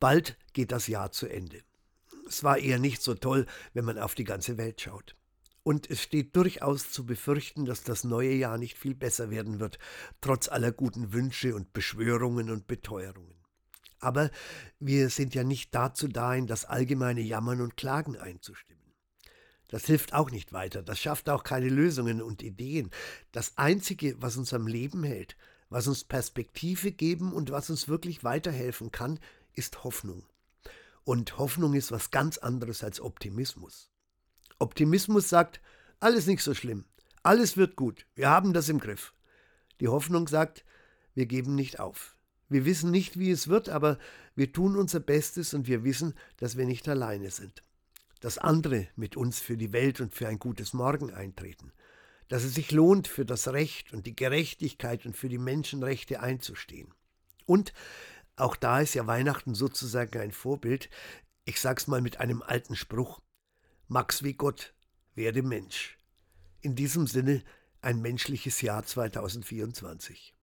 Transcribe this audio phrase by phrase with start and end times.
[0.00, 1.62] Bald geht das Jahr zu Ende.
[2.26, 5.14] Es war eher nicht so toll, wenn man auf die ganze Welt schaut.
[5.62, 9.78] Und es steht durchaus zu befürchten, dass das neue Jahr nicht viel besser werden wird,
[10.20, 13.36] trotz aller guten Wünsche und Beschwörungen und Beteuerungen.
[13.98, 14.30] Aber
[14.78, 18.80] wir sind ja nicht dazu da, in das allgemeine Jammern und Klagen einzustimmen.
[19.68, 22.90] Das hilft auch nicht weiter, das schafft auch keine Lösungen und Ideen.
[23.30, 25.36] Das Einzige, was uns am Leben hält,
[25.68, 29.20] was uns Perspektive geben und was uns wirklich weiterhelfen kann,
[29.54, 30.24] ist Hoffnung.
[31.04, 33.90] Und Hoffnung ist was ganz anderes als Optimismus.
[34.58, 35.60] Optimismus sagt,
[35.98, 36.84] alles nicht so schlimm,
[37.22, 39.12] alles wird gut, wir haben das im Griff.
[39.80, 40.64] Die Hoffnung sagt,
[41.14, 42.16] wir geben nicht auf.
[42.48, 43.98] Wir wissen nicht, wie es wird, aber
[44.34, 47.62] wir tun unser Bestes und wir wissen, dass wir nicht alleine sind.
[48.20, 51.72] Dass andere mit uns für die Welt und für ein gutes Morgen eintreten.
[52.28, 56.92] Dass es sich lohnt, für das Recht und die Gerechtigkeit und für die Menschenrechte einzustehen.
[57.46, 57.72] Und
[58.40, 60.90] auch da ist ja Weihnachten sozusagen ein Vorbild.
[61.44, 63.20] Ich sag's mal mit einem alten Spruch.
[63.88, 64.74] Max wie Gott,
[65.14, 65.98] werde Mensch.
[66.60, 67.42] In diesem Sinne
[67.80, 70.34] ein menschliches Jahr 2024.